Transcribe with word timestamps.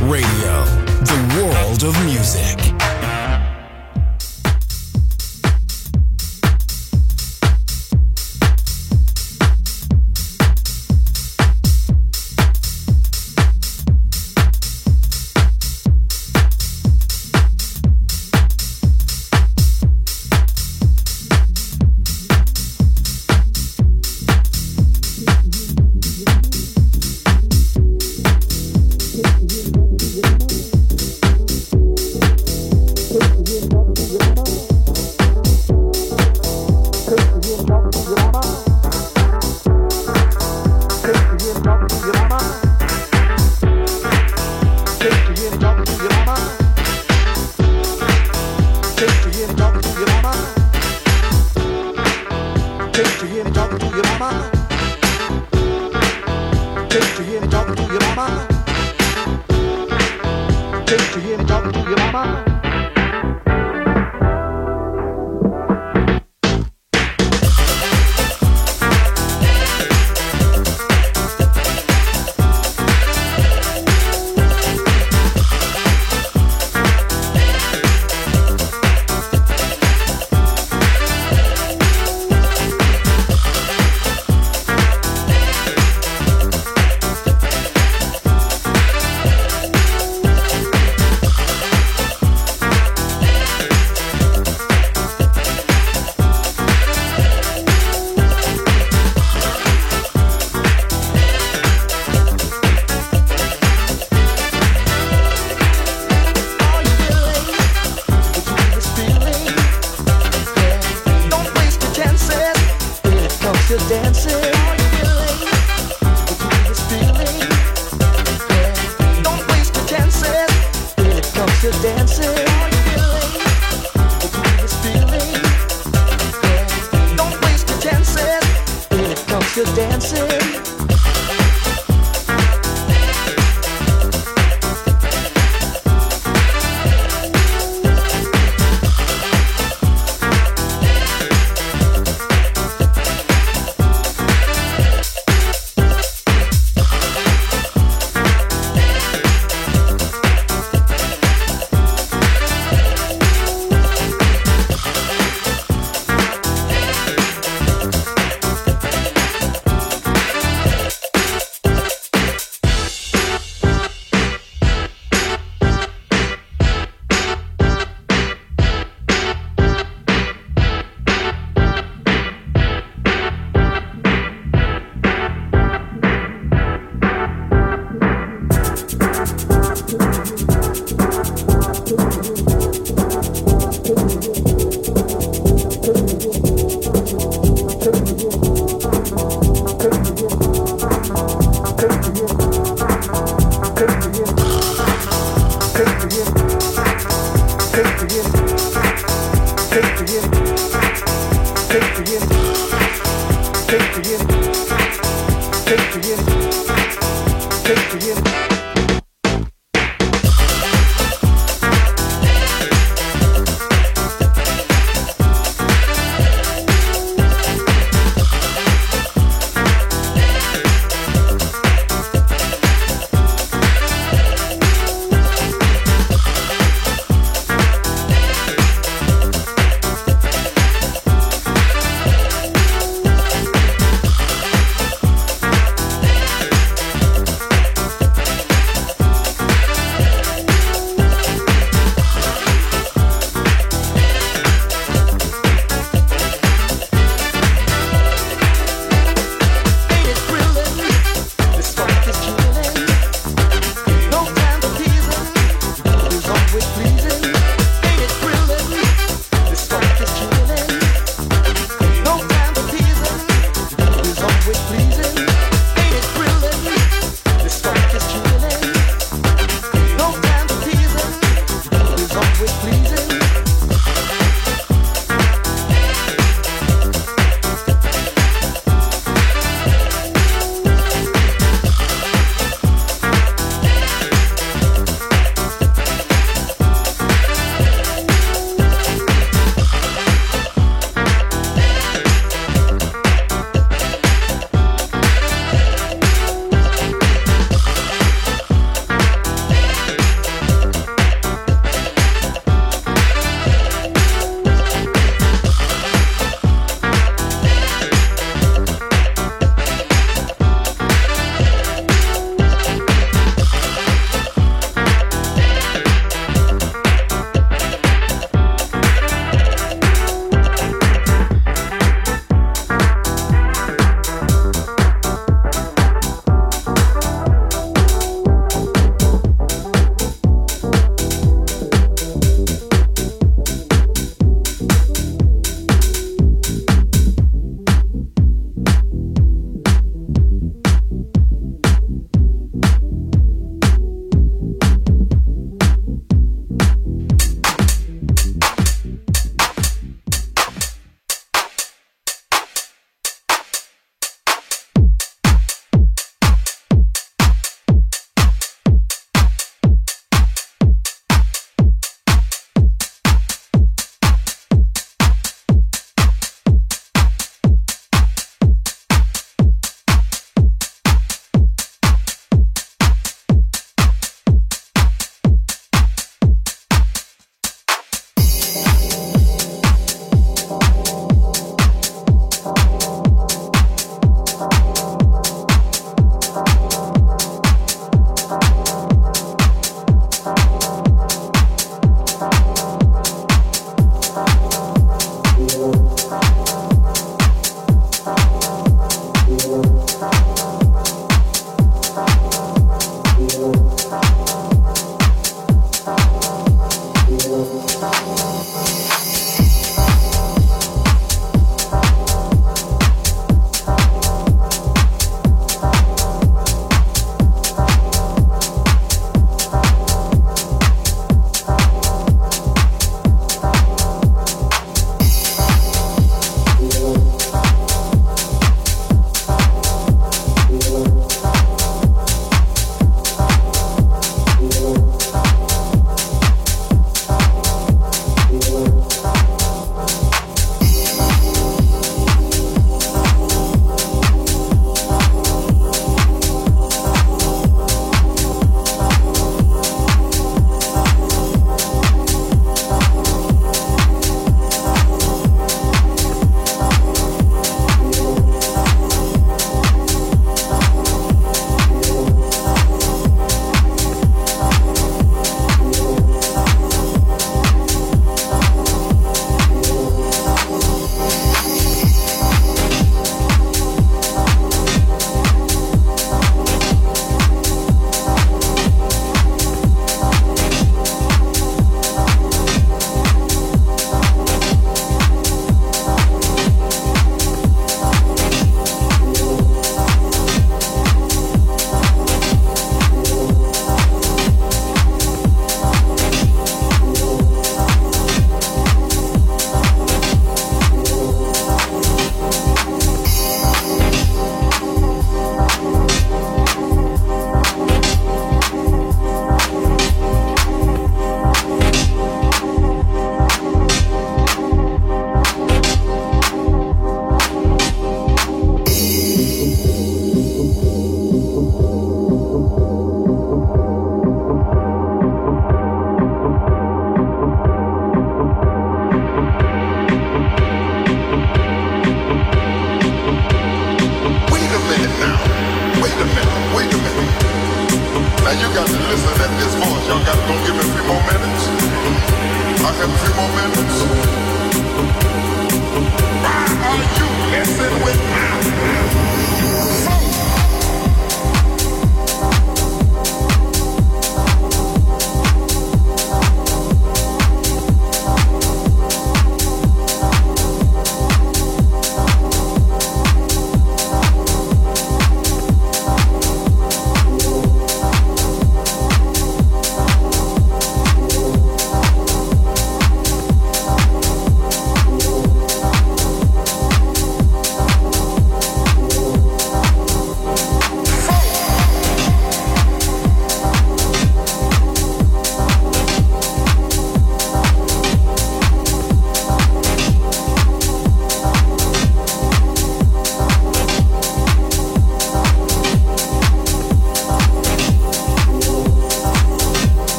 Radio. 0.00 0.67